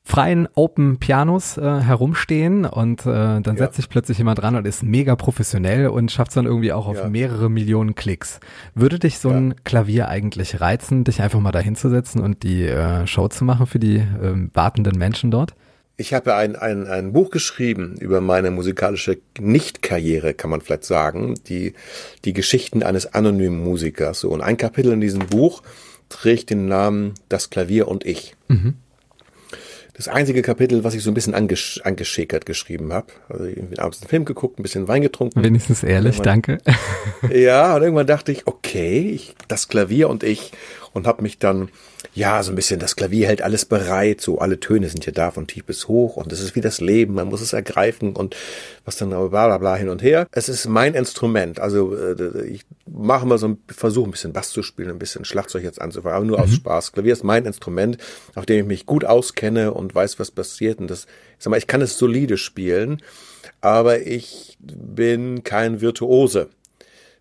[0.07, 3.57] freien Open Pianos äh, herumstehen und äh, dann ja.
[3.57, 6.87] setzt sich plötzlich jemand dran und ist mega professionell und schafft es dann irgendwie auch
[6.87, 7.09] auf ja.
[7.09, 8.39] mehrere Millionen Klicks.
[8.77, 13.27] Würde dich so ein Klavier eigentlich reizen, dich einfach mal dahinzusetzen und die äh, Show
[13.27, 15.55] zu machen für die äh, wartenden Menschen dort?
[15.97, 21.35] Ich habe ein, ein, ein Buch geschrieben über meine musikalische Nicht-Karriere, kann man vielleicht sagen,
[21.49, 21.73] die,
[22.25, 24.21] die Geschichten eines anonymen Musikers.
[24.21, 25.63] So, und ein Kapitel in diesem Buch
[26.09, 28.37] trägt den Namen Das Klavier und ich.
[28.47, 28.75] Mhm
[29.97, 33.07] das einzige Kapitel, was ich so ein bisschen angesch angeschickert geschrieben habe.
[33.31, 35.43] Also irgendwie abends einen Film geguckt, ein bisschen Wein getrunken.
[35.43, 36.59] Wenigstens ehrlich, danke.
[37.33, 40.53] Ja, und irgendwann dachte ich, okay, ich, das Klavier und ich
[40.93, 41.71] und habe mich dann
[42.17, 45.31] ja, so ein bisschen, das Klavier hält alles bereit, so alle Töne sind hier da
[45.31, 48.35] von tief bis hoch und es ist wie das Leben, man muss es ergreifen und
[48.87, 50.27] was dann bla bla bla hin und her.
[50.33, 54.49] Es ist mein Instrument, also äh, ich mache mal so ein Versuch, ein bisschen Bass
[54.49, 56.45] zu spielen, ein bisschen Schlagzeug jetzt anzufangen, aber nur mhm.
[56.45, 56.93] aus Spaß.
[56.93, 57.99] Klavier ist mein Instrument,
[58.35, 61.05] auf dem ich mich gut auskenne und weiß, was passiert und das,
[61.39, 63.03] ich sag mal, ich kann es solide spielen,
[63.61, 66.49] aber ich bin kein Virtuose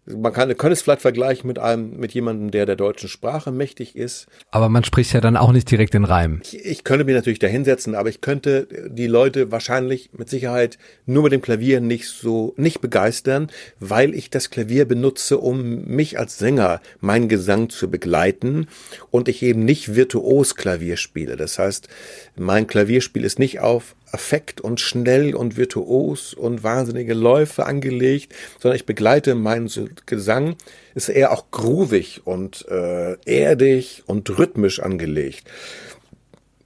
[0.06, 3.96] man kann, kann es vielleicht vergleichen mit einem, mit jemandem, der der deutschen Sprache mächtig
[3.96, 4.28] ist.
[4.52, 6.41] Aber man spricht ja dann auch nicht direkt in Reim.
[6.44, 10.78] Ich, ich könnte mich natürlich da hinsetzen, aber ich könnte die Leute wahrscheinlich mit Sicherheit
[11.06, 13.48] nur mit dem Klavier nicht so, nicht begeistern,
[13.80, 18.68] weil ich das Klavier benutze, um mich als Sänger, meinen Gesang zu begleiten
[19.10, 21.36] und ich eben nicht virtuos Klavier spiele.
[21.36, 21.88] Das heißt,
[22.36, 28.78] mein Klavierspiel ist nicht auf Affekt und schnell und virtuos und wahnsinnige Läufe angelegt, sondern
[28.78, 29.69] ich begleite meinen
[30.06, 30.56] Gesang,
[30.93, 35.49] ist eher auch groovig und äh, erdig und rhythmisch angelegt.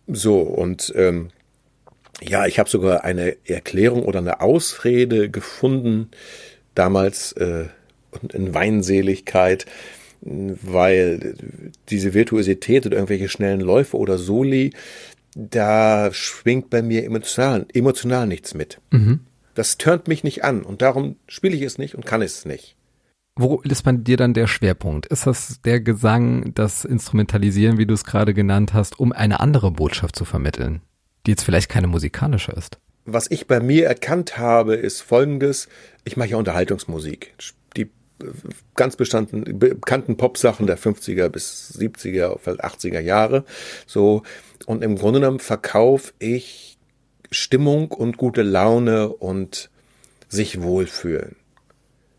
[0.05, 1.29] So, und ähm,
[2.21, 6.11] ja, ich habe sogar eine Erklärung oder eine Ausrede gefunden,
[6.75, 7.65] damals äh,
[8.31, 9.65] in Weinseligkeit,
[10.21, 11.33] weil
[11.89, 14.71] diese Virtuosität oder irgendwelche schnellen Läufe oder Soli,
[15.49, 18.79] da schwingt bei mir emotional, emotional nichts mit.
[18.91, 19.21] Mhm.
[19.55, 22.75] Das turnt mich nicht an und darum spiele ich es nicht und kann es nicht.
[23.35, 25.05] Wo ist bei dir dann der Schwerpunkt?
[25.05, 29.71] Ist das der Gesang, das Instrumentalisieren, wie du es gerade genannt hast, um eine andere
[29.71, 30.81] Botschaft zu vermitteln,
[31.25, 32.79] die jetzt vielleicht keine musikalische ist?
[33.05, 35.69] Was ich bei mir erkannt habe, ist folgendes.
[36.03, 37.33] Ich mache ja Unterhaltungsmusik.
[37.77, 37.89] Die
[38.75, 43.45] ganz bestanden, bekannten Popsachen der 50er bis 70er, vielleicht 80er Jahre.
[43.87, 44.23] So.
[44.69, 46.77] Und im Grunde genommen verkaufe ich
[47.31, 49.71] Stimmung und gute Laune und
[50.27, 51.37] sich wohlfühlen.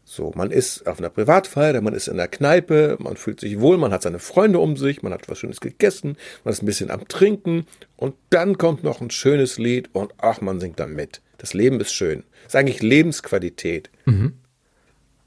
[0.04, 3.78] So, man ist auf einer Privatfeier, man ist in der Kneipe, man fühlt sich wohl,
[3.78, 6.90] man hat seine Freunde um sich, man hat was Schönes gegessen, man ist ein bisschen
[6.90, 11.22] am Trinken und dann kommt noch ein schönes Lied und ach, man singt dann mit.
[11.38, 12.24] Das Leben ist schön.
[12.42, 13.90] Das ist eigentlich Lebensqualität.
[14.06, 14.40] Mhm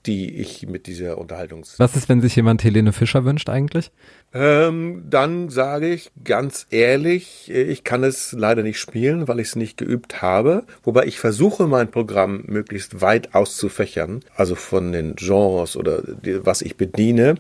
[0.06, 1.64] die ich mit dieser Unterhaltung.
[1.78, 3.92] Was ist, wenn sich jemand Helene Fischer wünscht eigentlich?
[4.34, 9.56] Ähm, dann sage ich ganz ehrlich, ich kann es leider nicht spielen, weil ich es
[9.56, 10.66] nicht geübt habe.
[10.84, 16.62] Wobei ich versuche, mein Programm möglichst weit auszufächern, also von den Genres oder die, was
[16.62, 17.36] ich bediene.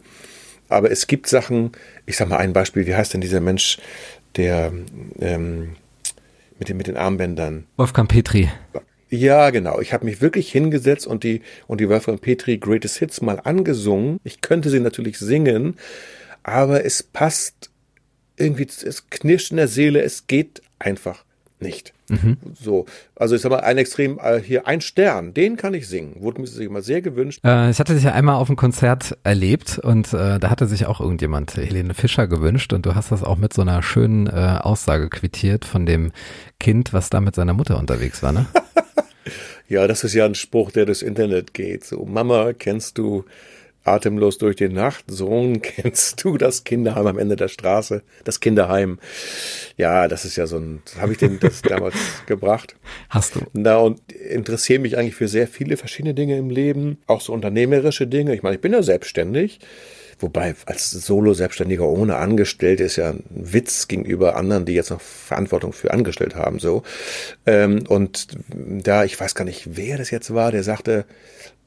[0.69, 1.71] Aber es gibt Sachen,
[2.05, 3.77] ich sag mal ein Beispiel, wie heißt denn dieser Mensch,
[4.37, 4.71] der
[5.19, 5.75] ähm,
[6.59, 7.65] mit, den, mit den Armbändern?
[7.75, 8.49] Wolfgang Petri.
[9.13, 9.79] Ja, genau.
[9.79, 14.19] Ich habe mich wirklich hingesetzt und die und die Wolfgang Petri Greatest Hits mal angesungen.
[14.23, 15.75] Ich könnte sie natürlich singen,
[16.41, 17.69] aber es passt
[18.37, 21.25] irgendwie, es knirscht in der Seele, es geht einfach
[21.59, 21.93] nicht.
[22.09, 22.37] Mhm.
[22.59, 26.15] So, also ich sag mal, ein Extrem, äh, hier ein Stern, den kann ich singen.
[26.17, 27.39] Wurde mir sich immer sehr gewünscht.
[27.45, 30.87] Äh, ich hatte dich ja einmal auf einem Konzert erlebt und äh, da hatte sich
[30.87, 34.57] auch irgendjemand Helene Fischer gewünscht und du hast das auch mit so einer schönen äh,
[34.59, 36.11] Aussage quittiert von dem
[36.59, 38.47] Kind, was da mit seiner Mutter unterwegs war, ne?
[39.67, 41.83] ja, das ist ja ein Spruch, der durchs Internet geht.
[41.83, 43.25] So, Mama, kennst du
[43.83, 45.05] Atemlos durch die Nacht.
[45.07, 48.03] Sohn, kennst du das Kinderheim am Ende der Straße?
[48.23, 48.99] Das Kinderheim.
[49.77, 51.95] Ja, das ist ja so ein, habe ich den das damals
[52.25, 52.75] gebracht.
[53.09, 53.41] Hast du.
[53.53, 58.07] Na, und interessiere mich eigentlich für sehr viele verschiedene Dinge im Leben, auch so unternehmerische
[58.07, 58.33] Dinge.
[58.35, 59.59] Ich meine, ich bin ja selbstständig.
[60.23, 65.73] Wobei als Solo-Selbstständiger ohne Angestellte ist ja ein Witz gegenüber anderen, die jetzt noch Verantwortung
[65.73, 66.59] für angestellt haben.
[66.59, 66.83] So
[67.45, 71.05] ähm, und da ich weiß gar nicht, wer das jetzt war, der sagte,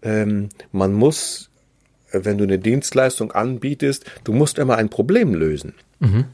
[0.03, 1.51] ähm, man muss
[2.13, 5.75] wenn du eine Dienstleistung anbietest, du musst immer ein Problem lösen.
[5.99, 6.25] Mhm.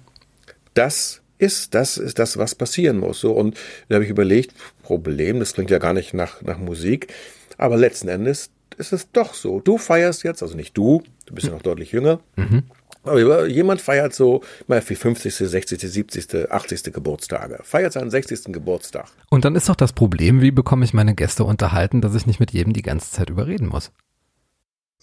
[0.74, 3.20] Das ist, das ist das, was passieren muss.
[3.20, 3.58] So, und
[3.88, 7.12] da habe ich überlegt, Problem, das klingt ja gar nicht nach, nach Musik,
[7.58, 9.60] aber letzten Endes ist es doch so.
[9.60, 12.64] Du feierst jetzt, also nicht du, du bist ja noch deutlich jünger, mhm.
[13.02, 16.92] aber jemand feiert so mal für 50., 60., 70., 80.
[16.92, 18.52] Geburtstage, feiert seinen 60.
[18.52, 19.06] Geburtstag.
[19.30, 22.40] Und dann ist doch das Problem, wie bekomme ich meine Gäste unterhalten, dass ich nicht
[22.40, 23.92] mit jedem die ganze Zeit überreden muss.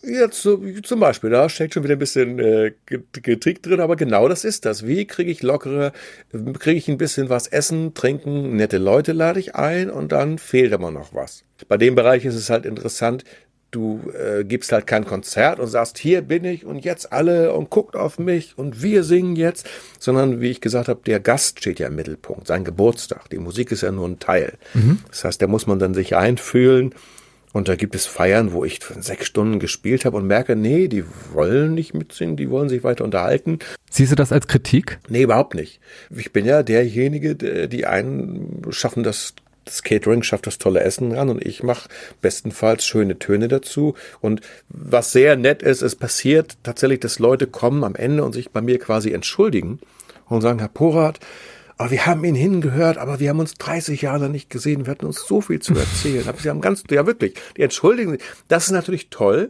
[0.02, 2.72] Jetzt so, zum Beispiel, da steckt schon wieder ein bisschen äh,
[3.12, 4.88] Kritik drin, aber genau das ist das.
[4.88, 5.92] Wie kriege ich lockere,
[6.58, 10.72] kriege ich ein bisschen was essen, trinken, nette Leute lade ich ein und dann fehlt
[10.72, 11.44] immer noch was.
[11.68, 13.26] Bei dem Bereich ist es halt interessant,
[13.72, 17.70] du äh, gibst halt kein Konzert und sagst, hier bin ich und jetzt alle und
[17.70, 19.68] guckt auf mich und wir singen jetzt,
[20.00, 23.30] sondern wie ich gesagt habe, der Gast steht ja im Mittelpunkt, sein Geburtstag.
[23.30, 24.54] Die Musik ist ja nur ein Teil.
[24.74, 25.00] Mhm.
[25.10, 26.94] Das heißt, da muss man dann sich einfühlen
[27.52, 31.04] und da gibt es Feiern, wo ich sechs Stunden gespielt habe und merke, nee, die
[31.34, 33.60] wollen nicht mitsingen, die wollen sich weiter unterhalten.
[33.90, 35.00] Siehst du das als Kritik?
[35.10, 35.80] Nee, überhaupt nicht.
[36.16, 37.36] Ich bin ja derjenige,
[37.68, 39.34] die einen schaffen das
[39.70, 41.90] das Catering schafft das tolle Essen ran und ich mache
[42.22, 43.94] bestenfalls schöne Töne dazu.
[44.20, 48.50] Und was sehr nett ist, es passiert tatsächlich, dass Leute kommen am Ende und sich
[48.50, 49.80] bei mir quasi entschuldigen
[50.28, 51.20] und sagen, Herr Porat,
[51.78, 54.86] aber wir haben ihn hingehört, aber wir haben uns 30 Jahre nicht gesehen.
[54.86, 56.28] Wir hatten uns so viel zu erzählen.
[56.28, 58.22] Aber sie haben ganz, ja wirklich, die entschuldigen sich.
[58.50, 59.48] Das ist natürlich toll,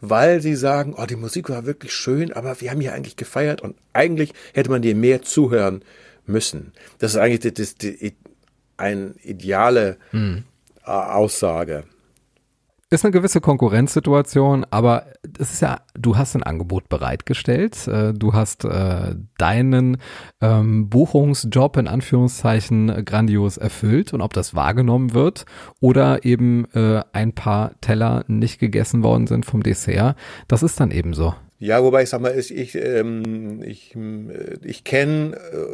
[0.00, 3.60] weil sie sagen, oh, die Musik war wirklich schön, aber wir haben hier eigentlich gefeiert
[3.60, 5.84] und eigentlich hätte man dir mehr zuhören
[6.26, 6.72] müssen.
[6.98, 8.12] Das ist eigentlich das, das, das,
[8.82, 10.44] eine ideale hm.
[10.84, 11.84] Aussage
[12.92, 15.06] ist eine gewisse Konkurrenzsituation, aber
[15.38, 19.96] es ist ja, du hast ein Angebot bereitgestellt, äh, du hast äh, deinen
[20.42, 25.46] ähm, Buchungsjob in Anführungszeichen grandios erfüllt und ob das wahrgenommen wird
[25.80, 30.16] oder eben äh, ein paar Teller nicht gegessen worden sind vom Dessert,
[30.48, 31.34] das ist dann eben so.
[31.58, 35.72] Ja, wobei ich sag mal, ich, ich, ähm, ich, äh, ich kenne äh,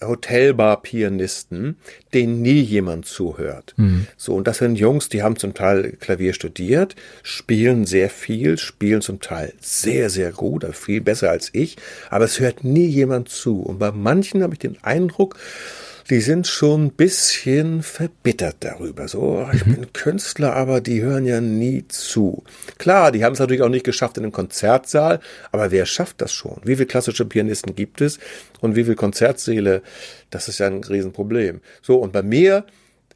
[0.00, 1.76] Hotelbar-Pianisten,
[2.14, 3.74] denen nie jemand zuhört.
[3.76, 4.06] Mhm.
[4.16, 9.00] So, und das sind Jungs, die haben zum Teil Klavier studiert, spielen sehr viel, spielen
[9.00, 11.76] zum Teil sehr, sehr gut, also viel besser als ich,
[12.10, 13.60] aber es hört nie jemand zu.
[13.60, 15.36] Und bei manchen habe ich den Eindruck,
[16.10, 19.08] die sind schon ein bisschen verbittert darüber.
[19.08, 19.74] So, ich mhm.
[19.74, 22.44] bin Künstler, aber die hören ja nie zu.
[22.78, 25.20] Klar, die haben es natürlich auch nicht geschafft in einem Konzertsaal,
[25.52, 26.60] aber wer schafft das schon?
[26.64, 28.18] Wie viele klassische Pianisten gibt es
[28.60, 29.82] und wie viele Konzertsäle?
[30.30, 31.60] Das ist ja ein Riesenproblem.
[31.82, 32.64] So, und bei mir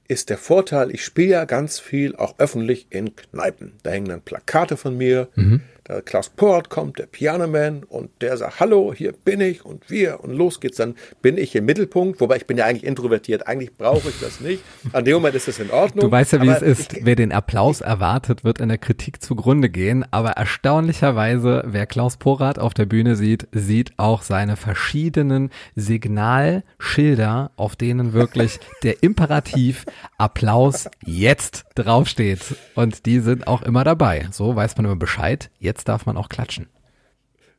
[0.09, 3.73] ist der Vorteil, ich spiele ja ganz viel auch öffentlich in Kneipen.
[3.83, 5.29] Da hängen dann Plakate von mir.
[5.37, 5.63] Mhm.
[5.85, 10.21] Da Klaus Port kommt, der Pianoman, und der sagt, hallo, hier bin ich und wir
[10.23, 10.77] und los geht's.
[10.77, 13.49] Dann bin ich im Mittelpunkt, wobei ich bin ja eigentlich introvertiert.
[13.49, 14.63] Eigentlich brauche ich das nicht.
[14.93, 16.05] An dem Moment ist es in Ordnung.
[16.07, 16.93] Du weißt ja, wie es ist.
[16.93, 20.05] Ich, wer den Applaus erwartet, wird in der Kritik zugrunde gehen.
[20.13, 27.75] Aber erstaunlicherweise, wer Klaus Porat auf der Bühne sieht, sieht auch seine verschiedenen Signalschilder, auf
[27.75, 29.85] denen wirklich der Imperativ
[30.17, 32.55] Applaus jetzt draufsteht.
[32.77, 34.29] Und die sind auch immer dabei.
[34.31, 35.51] So weiß man immer Bescheid.
[35.59, 36.69] Jetzt darf man auch klatschen.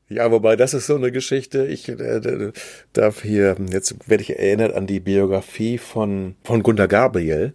[0.10, 1.66] Ja, wobei das ist so eine Geschichte.
[1.66, 2.52] Ich äh,
[2.94, 7.54] darf hier, jetzt werde ich erinnert an die Biografie von, von Gunter Gabriel.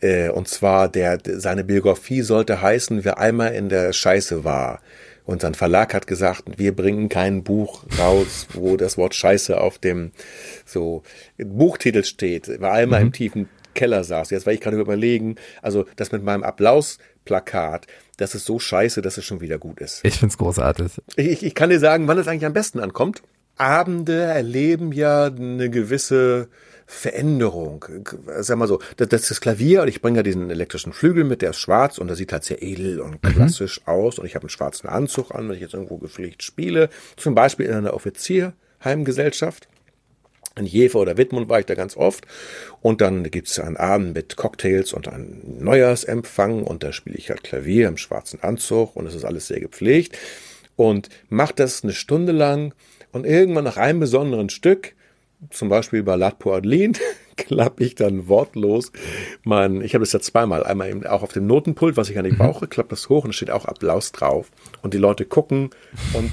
[0.00, 4.80] Äh, und zwar, der, seine Biografie sollte heißen, wer einmal in der Scheiße war.
[5.26, 9.78] Und sein Verlag hat gesagt, wir bringen kein Buch raus, wo das Wort Scheiße auf
[9.78, 10.12] dem
[10.66, 11.02] so
[11.38, 12.48] Buchtitel steht.
[12.48, 13.06] Wer einmal mhm.
[13.06, 14.30] im tiefen Keller saß.
[14.30, 19.18] Jetzt war ich gerade überlegen, also das mit meinem Applausplakat, das ist so scheiße, dass
[19.18, 20.00] es schon wieder gut ist.
[20.04, 21.00] Ich find's großartig.
[21.16, 23.22] Ich, ich kann dir sagen, wann es eigentlich am besten ankommt.
[23.56, 26.48] Abende erleben ja eine gewisse
[26.86, 27.84] Veränderung.
[28.40, 31.24] Sag mal so, das, das ist das Klavier und ich bringe ja diesen elektrischen Flügel
[31.24, 33.28] mit, der ist schwarz und der sieht halt sehr edel und mhm.
[33.28, 33.92] klassisch mhm.
[33.92, 37.34] aus und ich habe einen schwarzen Anzug an, wenn ich jetzt irgendwo gepflegt spiele, zum
[37.34, 39.68] Beispiel in einer Offizierheimgesellschaft.
[40.56, 42.26] In Jever oder Wittmund war ich da ganz oft.
[42.80, 46.62] Und dann gibt's einen Abend mit Cocktails und einen Neujahrsempfang.
[46.62, 48.96] Und da spiele ich halt Klavier im schwarzen Anzug.
[48.96, 50.16] Und es ist alles sehr gepflegt.
[50.76, 52.74] Und mache das eine Stunde lang.
[53.12, 54.94] Und irgendwann nach einem besonderen Stück,
[55.50, 56.94] zum Beispiel bei Latpo Adeline,
[57.36, 58.92] klappe ich dann wortlos
[59.42, 62.24] mein, ich habe das ja zweimal, einmal eben auch auf dem Notenpult, was ich an
[62.24, 64.50] die brauche, klappe das hoch und es steht auch Applaus drauf.
[64.82, 65.70] Und die Leute gucken
[66.12, 66.32] und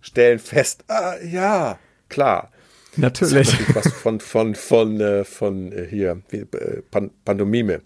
[0.00, 1.78] stellen fest, ah, ja,
[2.08, 2.50] klar.
[2.96, 3.50] Natürlich.
[3.72, 6.82] Das was von, von, von, äh, von äh, hier, äh,
[7.24, 7.82] Pandomime.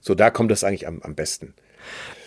[0.00, 1.54] So, da kommt das eigentlich am, am besten.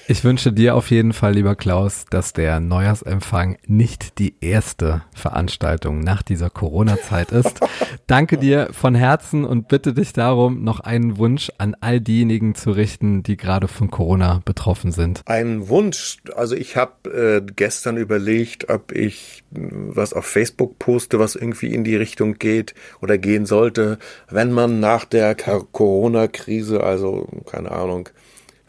[0.06, 6.02] Ich wünsche dir auf jeden Fall, lieber Klaus, dass der Neujahrsempfang nicht die erste Veranstaltung
[6.02, 7.62] nach dieser Corona-Zeit ist.
[8.06, 12.72] Danke dir von Herzen und bitte dich darum, noch einen Wunsch an all diejenigen zu
[12.72, 15.22] richten, die gerade von Corona betroffen sind.
[15.26, 16.18] Ein Wunsch.
[16.36, 21.86] Also ich habe äh, gestern überlegt, ob ich was auf Facebook poste, was irgendwie in
[21.86, 28.10] die Richtung geht oder gehen sollte, wenn man nach der Corona-Krise, also keine Ahnung,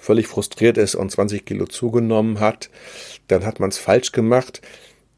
[0.04, 2.70] völlig frustriert ist und 20 Kilo zugenommen hat,
[3.28, 4.60] dann hat man es falsch gemacht.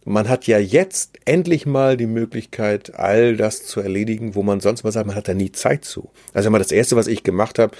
[0.05, 4.85] Man hat ja jetzt endlich mal die Möglichkeit, all das zu erledigen, wo man sonst
[4.85, 6.11] mal sagt, man hat da nie Zeit zu.
[6.33, 7.77] Also mal das Erste, was ich gemacht habe,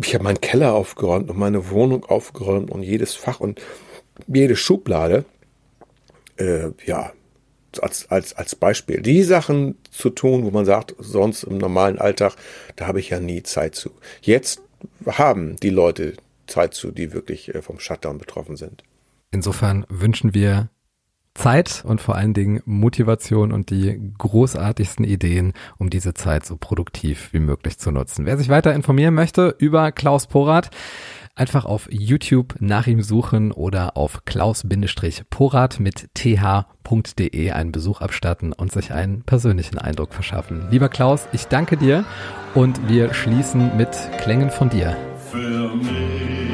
[0.00, 3.60] ich habe meinen Keller aufgeräumt und meine Wohnung aufgeräumt und jedes Fach und
[4.28, 5.24] jede Schublade.
[6.36, 7.12] Äh, ja,
[7.80, 9.02] als, als, als Beispiel.
[9.02, 12.36] Die Sachen zu tun, wo man sagt, sonst im normalen Alltag,
[12.76, 13.90] da habe ich ja nie Zeit zu.
[14.20, 14.60] Jetzt
[15.06, 16.14] haben die Leute
[16.46, 18.82] Zeit zu, die wirklich äh, vom Shutdown betroffen sind.
[19.30, 20.70] Insofern wünschen wir
[21.34, 27.30] Zeit und vor allen Dingen Motivation und die großartigsten Ideen, um diese Zeit so produktiv
[27.32, 28.24] wie möglich zu nutzen.
[28.24, 30.70] Wer sich weiter informieren möchte über Klaus Porath,
[31.34, 38.72] einfach auf YouTube nach ihm suchen oder auf klaus-porath mit th.de einen Besuch abstatten und
[38.72, 40.68] sich einen persönlichen Eindruck verschaffen.
[40.70, 42.04] Lieber Klaus, ich danke dir
[42.54, 44.96] und wir schließen mit Klängen von dir.
[45.30, 46.53] Für mich